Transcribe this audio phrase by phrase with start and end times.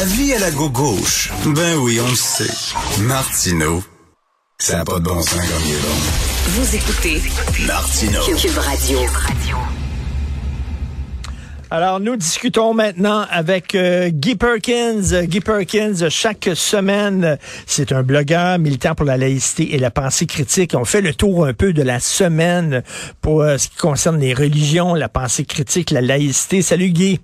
[0.00, 1.30] Avis à la gauche.
[1.54, 2.50] Ben oui, on le sait.
[3.02, 3.80] Martineau,
[4.58, 5.94] ça n'a pas de bon sens comme il est bon.
[6.48, 7.22] Vous écoutez
[7.64, 8.20] Martineau.
[8.36, 8.98] Cube Radio.
[11.70, 15.26] Alors, nous discutons maintenant avec euh, Guy Perkins.
[15.26, 20.74] Guy Perkins, chaque semaine, c'est un blogueur militant pour la laïcité et la pensée critique.
[20.74, 22.82] On fait le tour un peu de la semaine
[23.20, 26.62] pour euh, ce qui concerne les religions, la pensée critique, la laïcité.
[26.62, 27.20] Salut Guy.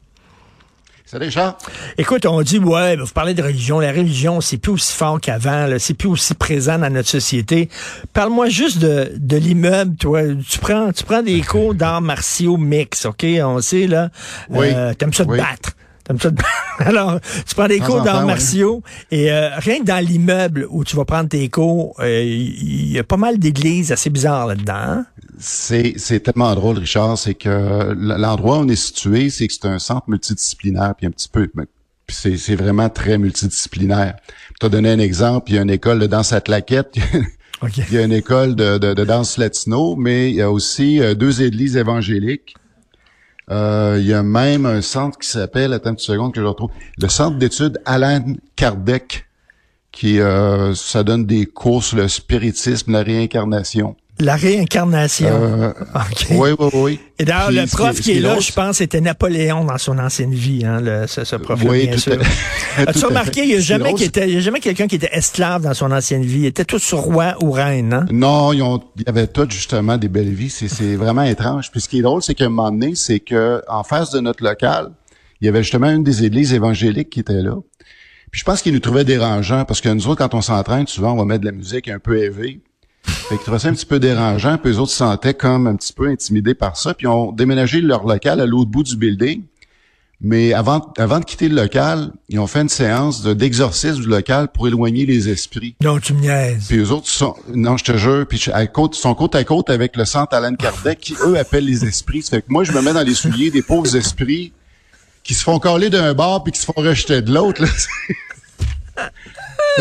[1.11, 1.55] Salut Charles.
[1.99, 3.81] Écoute, on dit, ouais, vous parlez de religion.
[3.81, 5.67] La religion, c'est plus aussi fort qu'avant.
[5.81, 7.69] C'est plus aussi présent dans notre société.
[8.13, 10.23] Parle-moi juste de, de l'immeuble, toi.
[10.49, 13.27] Tu prends, tu prends des cours d'arts martiaux mix, OK?
[13.43, 14.11] On sait, là.
[14.51, 14.69] Oui.
[14.73, 15.73] Euh, T'aimes ça te battre.
[16.19, 16.31] Ça.
[16.79, 20.97] Alors, tu prends des cours d'arts martiaux et euh, rien que dans l'immeuble où tu
[20.97, 24.73] vas prendre tes cours, euh, il y, a pas mal d'églises assez bizarres là-dedans.
[24.75, 25.07] hein?
[25.39, 29.67] C'est, c'est tellement drôle, Richard, c'est que l'endroit où on est situé, c'est que c'est
[29.67, 31.65] un centre multidisciplinaire, puis un petit peu, mais-
[32.07, 34.17] puis c'est, c'est vraiment très multidisciplinaire.
[34.49, 36.95] Pour te donner un exemple, il y a une école de danse à claquette,
[37.63, 37.77] OK.
[37.77, 41.01] il y a une école de, de, de danse latino, mais il y a aussi
[41.01, 42.55] euh, deux églises évangéliques.
[43.51, 46.71] Euh, il y a même un centre qui s'appelle, attends une seconde que je retrouve,
[46.99, 49.27] le centre d'études Alan Kardec,
[49.91, 53.97] qui euh, ça donne des cours sur le spiritisme, la réincarnation.
[54.21, 55.29] La réincarnation.
[55.31, 56.27] Euh, OK.
[56.33, 57.01] Oui, oui, oui.
[57.19, 60.65] Et d'ailleurs, le prof qui est là, je pense, c'était Napoléon dans son ancienne vie,
[60.65, 62.19] hein, le, ce, ce prof-là, Oui, bien tout sûr.
[62.77, 65.63] As-tu remarqué, il n'y a jamais, qui était- y a jamais quelqu'un qui était esclave
[65.63, 66.41] dans son ancienne vie?
[66.41, 68.07] Il était tout sur roi ou reine, hein?
[68.11, 70.51] Non, ils ont, il y avait tout justement des belles vies.
[70.51, 71.71] C'est, c'est vraiment étrange.
[71.71, 74.21] Puis ce qui est drôle, c'est qu'à un moment donné, c'est que en face de
[74.21, 74.91] notre local,
[75.41, 77.55] il y avait justement une des églises évangéliques qui était là.
[78.31, 81.13] Puis je pense qu'ils nous trouvaient dérangeants parce que nous autres, quand on s'entraîne, souvent,
[81.13, 82.61] on va mettre de la musique un peu élevée.
[83.31, 85.77] Fait qu'ils trouvaient ça un petit peu dérangeant, puis eux autres se sentaient comme un
[85.77, 88.97] petit peu intimidés par ça, puis ils ont déménagé leur local à l'autre bout du
[88.97, 89.45] building.
[90.21, 94.09] Mais avant, avant de quitter le local, ils ont fait une séance de, d'exorcisme du
[94.09, 95.77] local pour éloigner les esprits.
[95.81, 96.67] Non, tu me niaises.
[96.67, 99.71] Puis eux autres sont, non, je te jure, puis à côte, sont côte à côte
[99.71, 102.23] avec le centre Alan Kardec, qui eux appellent les esprits.
[102.23, 104.53] Ça fait que moi, je me mets dans les souliers des pauvres esprits
[105.23, 107.63] qui se font coller d'un bord puis qui se font rejeter de l'autre.
[107.63, 109.09] là.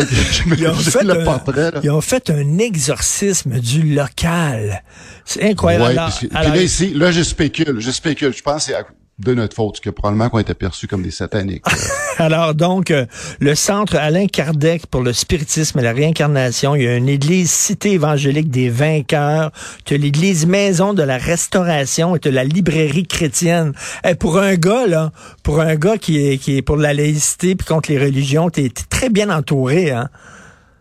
[0.58, 1.70] Ils ont, fait le un, portrait.
[1.70, 1.80] Là.
[1.82, 4.82] ils ont fait un exorcisme du local.
[5.24, 5.84] C'est incroyable.
[5.84, 8.34] Ouais, Alors- puis, c'est- puis alors- là, ici, là, je spécule, je spécule.
[8.36, 8.72] Je pense que
[9.20, 11.64] de notre faute que probablement qu'on était perçus comme des sataniques.
[11.68, 11.76] Euh,
[12.18, 13.06] Alors donc, euh,
[13.40, 17.50] le centre Alain Kardec pour le spiritisme et la réincarnation, il y a une église
[17.50, 19.52] cité évangélique des vainqueurs,
[19.84, 23.72] tu as l'église maison de la restauration et tu as la librairie chrétienne.
[24.04, 27.54] Eh, pour un gars, là, pour un gars qui est, qui est pour la laïcité
[27.54, 30.08] puis contre les religions, t'es es très bien entouré, hein?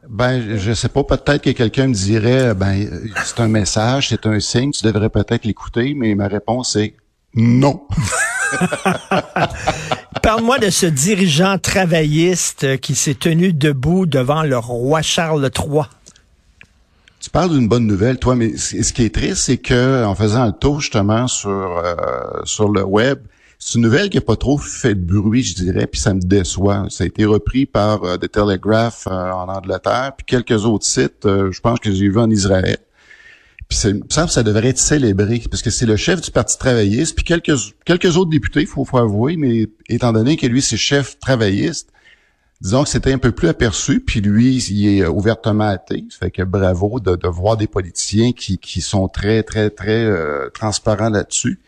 [0.10, 4.26] Ben, je- sais pas, peut-être que quelqu'un me dirait, ben, euh, c'est un message, c'est
[4.26, 6.96] un signe, tu devrais peut-être l'écouter, mais ma réponse est
[7.36, 7.82] non.
[10.24, 15.84] Parle-moi de ce dirigeant travailliste qui s'est tenu debout devant le roi Charles III.
[17.20, 20.46] Tu parles d'une bonne nouvelle, toi, mais ce qui est triste, c'est que en faisant
[20.46, 21.96] le tour justement sur euh,
[22.46, 23.20] sur le web,
[23.62, 26.22] c'est une nouvelle qui a pas trop fait de bruit, je dirais, puis ça me
[26.22, 26.86] déçoit.
[26.90, 31.26] Ça a été repris par euh, The Telegraph euh, en Angleterre, puis quelques autres sites,
[31.26, 32.78] euh, je pense que j'ai vu en Israël.
[33.70, 37.16] Puis c'est- que ça devrait être célébré, parce que c'est le chef du Parti travailliste,
[37.16, 37.54] puis quelques
[37.86, 41.90] quelques autres députés, faut, faut avouer, mais étant donné que lui, c'est chef travailliste,
[42.62, 46.04] disons que c'était un peu plus aperçu, puis lui, il est ouvertement athée.
[46.10, 50.04] Ça fait que bravo de, de voir des politiciens qui, qui sont très, très, très
[50.04, 51.60] euh, transparents là-dessus.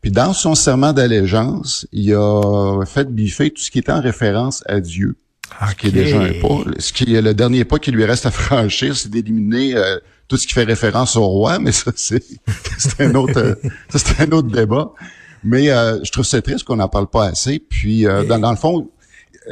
[0.00, 4.62] Puis dans son serment d'allégeance, il a fait biffer tout ce qui était en référence
[4.66, 5.16] à Dieu.
[5.70, 6.70] Ce qui est déjà un pas.
[6.78, 10.36] Ce qui est le dernier pas qui lui reste à franchir, c'est d'éliminer euh, tout
[10.36, 12.22] ce qui fait référence au roi, mais ça, c'est
[12.78, 13.54] c'est un autre euh,
[13.90, 14.90] ça, c'est un autre débat.
[15.42, 17.58] Mais euh, je trouve ça triste qu'on n'en parle pas assez.
[17.58, 18.88] Puis euh, dans, dans le fond,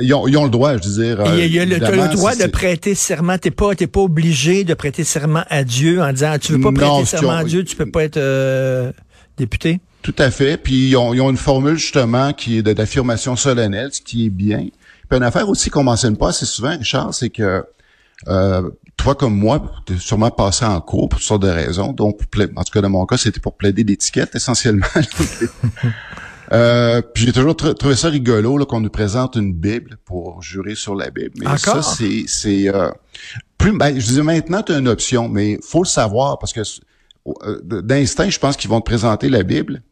[0.01, 1.21] ils ont, ils ont le droit, je veux dire.
[1.35, 3.37] Et Il y a, le, évidemment, le droit c'est- de prêter serment.
[3.37, 6.73] T'es pas, t'es pas obligé de prêter serment à Dieu en disant, tu veux pas
[6.73, 8.91] prêter serment ont- à Dieu, tu peux pas être euh,
[9.37, 9.81] député.
[10.01, 10.57] Tout à fait.
[10.57, 14.31] Puis ils ont, ils ont une formule justement qui est d'affirmation solennelle, ce qui est
[14.31, 14.67] bien.
[15.11, 17.63] Puis une affaire aussi qu'on mentionne pas assez souvent, Richard, c'est que
[18.29, 18.71] euh,
[19.03, 21.93] toi comme moi, tu es sûrement passé en cours pour toutes sortes de raisons.
[21.93, 22.21] Donc,
[22.57, 24.87] en tout cas dans mon cas, c'était pour plaider d'étiquette essentiellement.
[26.53, 30.43] Euh, puis j'ai toujours tr- trouvé ça rigolo là, qu'on nous présente une Bible pour
[30.43, 31.31] jurer sur la Bible.
[31.39, 31.83] Mais Encore?
[31.83, 32.91] ça, c'est c'est euh,
[33.57, 33.73] plus.
[33.73, 36.61] Ben, je disais maintenant, tu as une option, mais faut le savoir parce que
[37.47, 39.83] euh, d'instinct, je pense qu'ils vont te présenter la Bible.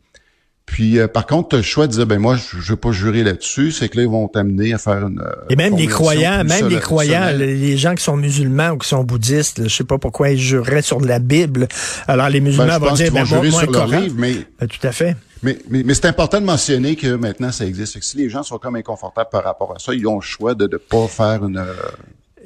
[0.71, 2.77] Puis euh, par contre, tu as le choix de dire ben moi, je ne veux
[2.77, 5.21] pas jurer là-dessus, c'est que là, ils vont t'amener à faire une.
[5.21, 8.89] euh, Et même les croyants, même les croyants, les gens qui sont musulmans ou qui
[8.89, 11.67] sont bouddhistes, là, je sais pas pourquoi ils jureraient sur de la Bible.
[12.07, 13.99] Alors les Ben, musulmans je vont pense dire, ben, vont jurer sur Coran.
[14.01, 15.17] livre, mais Ben, tout à fait.
[15.43, 17.99] Mais, mais, mais c'est important de mentionner que maintenant ça existe.
[17.99, 20.55] Que si les gens sont comme inconfortables par rapport à ça, ils ont le choix
[20.55, 21.65] de ne pas faire une,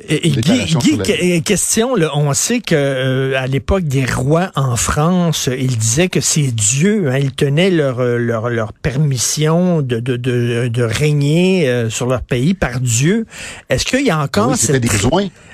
[0.09, 5.49] et, Guy, Guy question, là, on sait que euh, à l'époque des rois en France,
[5.57, 10.17] ils disaient que c'est Dieu, hein, ils tenaient leur, euh, leur, leur permission de, de,
[10.17, 13.27] de, de régner euh, sur leur pays par Dieu.
[13.69, 14.85] Est-ce qu'il y a encore oui, cette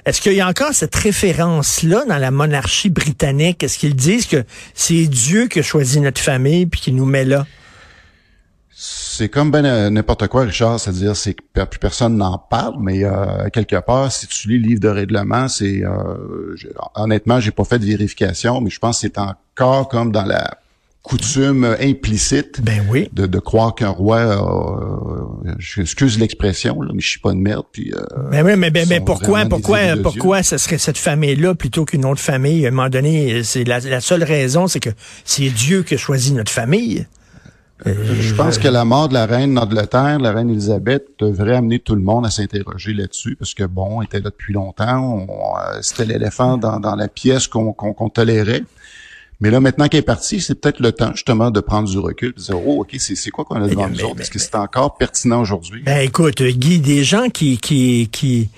[0.06, 3.62] est-ce qu'il y a encore cette référence-là dans la monarchie britannique?
[3.62, 4.44] Est-ce qu'ils disent que
[4.74, 7.46] c'est Dieu qui a choisi notre famille puis qui nous met là?
[8.82, 13.04] C'est comme ben euh, n'importe quoi, Richard, c'est-à-dire c'est que plus personne n'en parle, mais
[13.04, 16.56] euh, quelque part, si tu lis le livre de règlement, c'est euh,
[16.94, 20.56] honnêtement, j'ai pas fait de vérification, mais je pense que c'est encore comme dans la
[21.02, 23.10] coutume implicite ben oui.
[23.12, 24.18] de, de croire qu'un roi,
[25.44, 27.66] euh, excuse l'expression, mais je suis pas de merde.
[27.70, 32.06] Puis, euh, ben oui, mais, mais pourquoi, pourquoi, pourquoi ce serait cette famille-là plutôt qu'une
[32.06, 32.64] autre famille?
[32.64, 34.90] À un moment donné, c'est la, la seule raison, c'est que
[35.26, 37.06] c'est Dieu qui a choisi notre famille.
[37.86, 41.78] Euh, je pense que la mort de la reine d'Angleterre, la reine Elisabeth, devrait amener
[41.78, 45.78] tout le monde à s'interroger là-dessus, parce que bon, elle était là depuis longtemps, euh,
[45.80, 47.72] c'était l'éléphant dans, dans, la pièce qu'on
[48.12, 48.64] tolérait.
[49.40, 52.34] Mais là, maintenant qu'elle est partie, c'est peut-être le temps justement de prendre du recul,
[52.34, 54.96] de dire oh ok, c'est quoi qu'on a devant nous autres, est-ce que c'est encore
[54.96, 55.82] pertinent aujourd'hui?
[55.82, 58.50] Ben écoute, Guy, des gens qui qui qui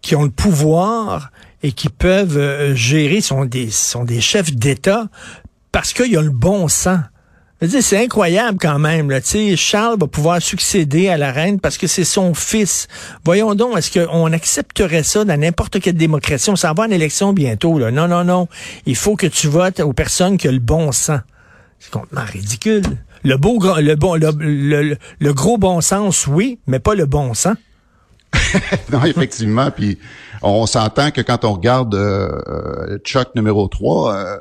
[0.00, 1.30] qui ont le pouvoir
[1.62, 5.08] et qui peuvent euh, gérer sont des sont des chefs d'État
[5.72, 7.00] parce qu'il y a le bon sens
[7.68, 9.10] c'est incroyable quand même.
[9.10, 9.20] Là.
[9.56, 12.88] Charles va pouvoir succéder à la reine parce que c'est son fils.
[13.24, 16.50] Voyons donc, est-ce qu'on accepterait ça dans n'importe quelle démocratie?
[16.50, 17.78] On s'en va en élection bientôt.
[17.78, 17.90] Là.
[17.90, 18.48] Non, non, non.
[18.86, 21.20] Il faut que tu votes aux personnes qui ont le bon sens.
[21.78, 22.82] C'est complètement ridicule.
[23.24, 27.56] Le beau, le bon, le, le, gros bon sens, oui, mais pas le bon sens.
[28.92, 29.70] non, effectivement.
[29.70, 29.98] Puis
[30.40, 34.38] on s'entend que quand on regarde euh, Chuck numéro 3, euh,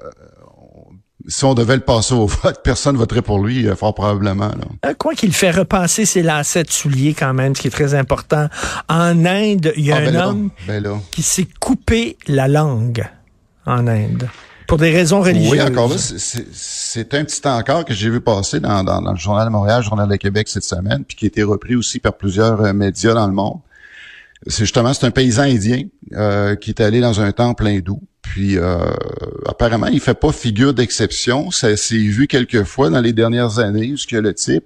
[1.30, 4.52] si on devait le passer au vote, personne ne voterait pour lui, euh, fort probablement.
[4.86, 7.94] Euh, quoi qu'il fait repasser ses lacets de souliers quand même, ce qui est très
[7.94, 8.48] important.
[8.90, 13.08] En Inde, il y a ah, un ben homme ben qui s'est coupé la langue
[13.66, 14.28] en Inde.
[14.68, 15.52] Pour des raisons religieuses.
[15.52, 19.52] Oui, encore là, c'est un petit encore que j'ai vu passer dans, le Journal de
[19.52, 22.62] Montréal, le Journal de Québec cette semaine, puis qui a été repris aussi par plusieurs
[22.62, 23.60] euh, médias dans le monde.
[24.46, 25.81] C'est justement, c'est un paysan indien
[26.62, 28.00] qui est allé dans un temple hindou
[28.30, 28.78] puis euh,
[29.48, 31.50] apparemment, il fait pas figure d'exception.
[31.50, 34.66] Ça s'est vu quelques fois dans les dernières années où que le type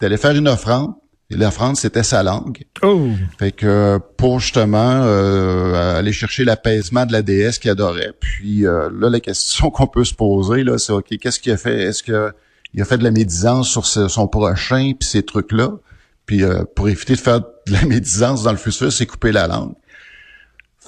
[0.00, 0.94] allait faire une offrande.
[1.30, 2.64] Et l'offrande, c'était sa langue.
[2.82, 3.08] Oh.
[3.38, 8.12] Fait que pour justement euh, aller chercher l'apaisement de la déesse qu'il adorait.
[8.18, 11.58] Puis euh, là, la question qu'on peut se poser, là, c'est OK, qu'est-ce qu'il a
[11.58, 11.82] fait?
[11.82, 12.32] Est-ce que
[12.72, 15.72] il a fait de la médisance sur son prochain puis ces trucs-là?
[16.24, 16.42] Puis
[16.74, 19.74] pour éviter de faire de la médisance dans le futur, c'est couper la langue.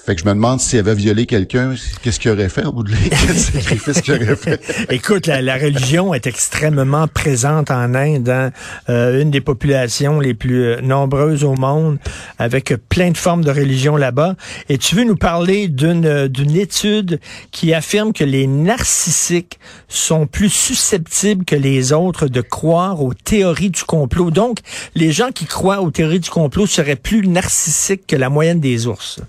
[0.04, 2.82] Fait que je me demande s'il avait violé quelqu'un, qu'est-ce qu'il aurait fait au bout
[2.82, 2.94] de
[3.36, 4.60] sacrifice qu'il aurait fait?
[4.90, 8.50] Écoute, la, religion est extrêmement présente en Inde, hein?
[8.90, 11.96] euh, une des populations les plus euh, nombreuses au monde,
[12.38, 14.34] avec plein de formes de religion là-bas.
[14.68, 17.18] Et tu veux nous parler d'une euh, d'une étude
[17.50, 19.58] qui affirme que les narcissiques
[19.88, 24.30] sont plus susceptibles que les autres de croire aux théories du complot.
[24.30, 24.58] Donc,
[24.94, 28.86] les gens qui croient aux théories du complot seraient plus narcissiques que la moyenne des
[28.86, 29.20] ours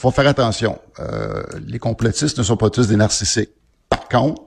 [0.00, 0.78] faut faire attention.
[0.98, 3.50] Euh, les complotistes ne sont pas tous des narcissiques.
[3.88, 4.42] Par contre,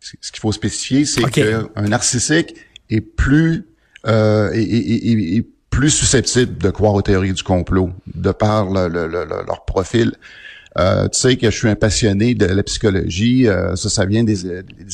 [0.00, 2.54] ce qu'il faut spécifier, c'est qu'un narcissique
[2.90, 3.66] est plus
[4.06, 10.12] euh, est, plus susceptible de croire aux théories du complot de par leur profil.
[10.78, 13.46] Euh, tu sais que je suis un passionné de la psychologie.
[13.46, 14.44] Euh, ça, ça vient des,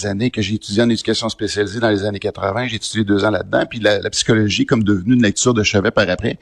[0.04, 2.68] années que j'ai étudié en éducation spécialisée dans les années 80.
[2.68, 3.64] J'ai étudié deux ans là-dedans.
[3.68, 6.38] Puis la, la, psychologie, comme devenue une lecture de chevet par après,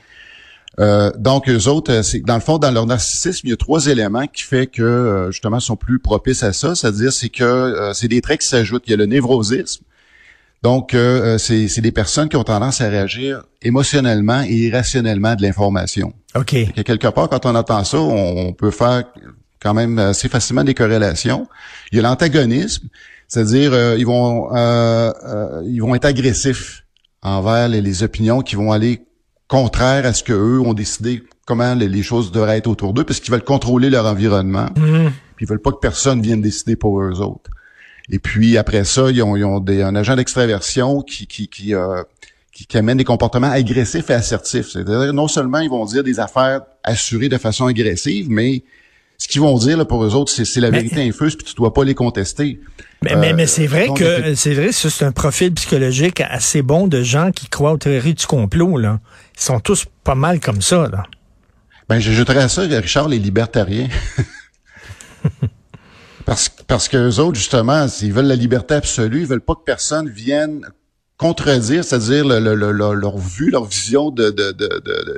[0.80, 3.56] euh, donc, eux autres, euh, c'est dans le fond, dans leur narcissisme, il y a
[3.56, 6.74] trois éléments qui fait que euh, justement sont plus propices à ça.
[6.74, 8.84] C'est-à-dire, c'est que c'est des traits qui s'ajoutent.
[8.86, 9.84] Il y a le névrosisme.
[10.62, 10.94] Donc,
[11.38, 16.12] c'est des personnes qui ont tendance à réagir émotionnellement et irrationnellement de l'information.
[16.34, 16.54] OK.
[16.84, 19.04] quelque part, quand on entend ça, on, peut faire
[19.58, 21.48] quand même assez facilement des corrélations.
[21.92, 22.88] Il y a l'antagonisme,
[23.26, 24.50] c'est-à-dire ils vont
[25.64, 26.84] ils vont être agressifs
[27.22, 29.00] envers les, les opinions qui vont aller
[29.50, 33.18] contraire à ce que eux ont décidé comment les, choses devraient être autour d'eux, parce
[33.18, 34.68] qu'ils veulent contrôler leur environnement.
[34.76, 35.08] Mm.
[35.34, 37.50] Puis ils veulent pas que personne vienne décider pour eux autres.
[38.10, 41.74] Et puis après ça, ils ont, ils ont des, un agent d'extraversion qui qui qui,
[41.74, 42.02] euh,
[42.52, 44.70] qui, qui amène des comportements agressifs et assertifs.
[44.70, 48.62] C'est-à-dire non seulement ils vont dire des affaires assurées de façon agressive, mais
[49.20, 51.74] ce qu'ils vont dire là, pour eux autres, c'est la vérité infuse, puis tu dois
[51.74, 52.58] pas les contester.
[53.02, 57.02] Mais, mais, mais c'est vrai que c'est vrai, c'est un profil psychologique assez bon de
[57.02, 58.78] gens qui croient aux théories du complot.
[58.78, 58.98] Là.
[59.36, 60.88] Ils sont tous pas mal comme ça.
[60.90, 61.02] Là.
[61.86, 63.88] Ben, j'ajouterais à ça, Richard, les libertariens.
[66.24, 69.64] parce, parce que eux autres, justement, s'ils veulent la liberté absolue, ils veulent pas que
[69.66, 70.66] personne vienne
[71.20, 74.68] contredire, c'est-à-dire leur vue, leur vision de, de, de,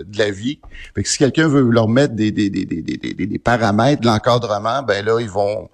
[0.04, 0.58] de, la vie.
[0.96, 4.82] Fait que si quelqu'un veut leur mettre des, des, des, des, des paramètres, de l'encadrement,
[4.82, 5.70] ben là, ils vont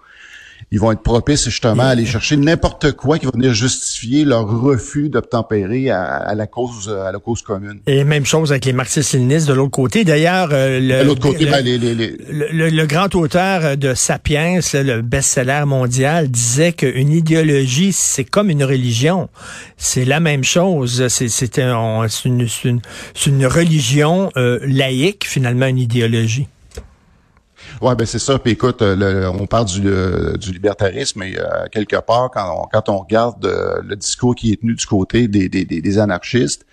[0.71, 4.47] ils vont être propices justement à aller chercher n'importe quoi qui va venir justifier leur
[4.47, 7.81] refus d'obtempérer à, la cause à la cause commune.
[7.87, 10.05] Et même chose avec les marxistes-léninistes de l'autre côté.
[10.05, 16.73] D'ailleurs, euh, le, côté, le, ben, le, grand auteur de Sapiens, le best-seller mondial, disait
[16.73, 19.31] qu'une idéologie, c'est comme une religion.
[19.79, 21.09] C'est la même chose.
[21.09, 22.81] C'est une, une,
[23.27, 26.47] une, religion euh, laïque, finalement, une idéologie.
[27.81, 28.39] Ouais, ben c'est ça.
[28.39, 32.67] Puis écoute, euh, on parle du, euh, du libertarisme et euh, quelque part, quand on,
[32.67, 33.47] quand on regarde
[33.85, 36.67] le discours qui est tenu du côté des, des, des anarchistes,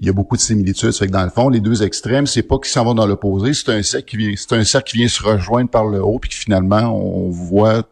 [0.00, 0.92] il y a beaucoup de similitudes.
[0.92, 3.54] C'est que dans le fond, les deux extrêmes, c'est pas qu'ils s'en vont dans l'opposé,
[3.54, 6.18] c'est un cercle qui vient, c'est un cercle qui vient se rejoindre par le haut,
[6.18, 7.82] puis finalement, on voit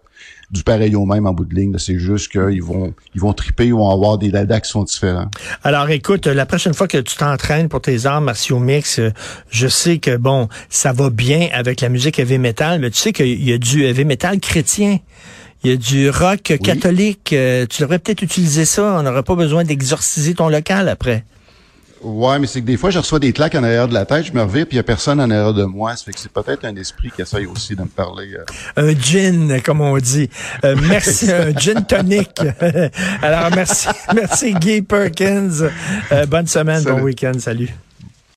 [0.51, 1.77] du pareil au même en bout de ligne.
[1.79, 5.31] C'est juste qu'ils vont ils vont triper, ils vont avoir des dadas qui sont différents.
[5.63, 9.11] Alors écoute, la prochaine fois que tu t'entraînes pour tes arts martiaux mix, euh,
[9.51, 13.13] je sais que bon, ça va bien avec la musique heavy metal, mais tu sais
[13.13, 14.99] qu'il y a du heavy metal chrétien.
[15.63, 17.35] Il y a du rock catholique.
[17.35, 18.97] Euh, tu devrais peut-être utiliser ça.
[18.99, 21.25] On n'aurait pas besoin d'exorciser ton local après.
[22.03, 24.25] Ouais, mais c'est que des fois, je reçois des claques en arrière de la tête,
[24.25, 25.95] je me reviens, puis il y a personne en arrière de moi.
[25.97, 28.35] Ça fait que c'est peut-être un esprit qui essaye aussi de me parler.
[28.35, 28.91] Euh.
[28.91, 30.31] Un gin, comme on dit.
[30.65, 32.41] Euh, merci, un gin tonic.
[33.23, 35.69] Alors, merci, merci Guy Perkins.
[36.13, 37.39] Euh, bonne semaine, bon week-end.
[37.39, 37.71] Salut.